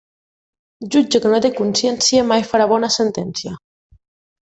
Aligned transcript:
Jutge 0.93 1.19
que 1.25 1.31
no 1.33 1.41
té 1.45 1.51
consciència, 1.57 2.23
mai 2.31 2.45
farà 2.53 2.67
bona 2.73 2.89
sentència. 2.97 3.53